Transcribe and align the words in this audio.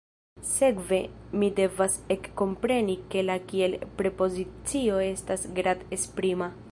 Sekve 0.51 0.97
mi 1.41 1.49
devas 1.59 1.97
ekkompreni 2.15 2.95
ke 3.15 3.25
la 3.27 3.37
kiel-prepozicio 3.51 4.99
estas 5.13 5.47
grad-esprima. 5.61 6.53